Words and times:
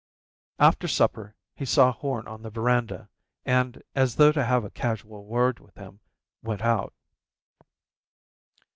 After 0.57 0.87
supper 0.87 1.35
he 1.55 1.63
saw 1.63 1.91
Horn 1.91 2.27
on 2.27 2.41
the 2.41 2.49
verandah 2.49 3.07
and, 3.45 3.83
as 3.93 4.15
though 4.15 4.31
to 4.31 4.43
have 4.43 4.63
a 4.63 4.71
casual 4.71 5.25
word 5.25 5.59
with 5.59 5.75
him, 5.75 5.99
went 6.41 6.63
out. 6.63 6.95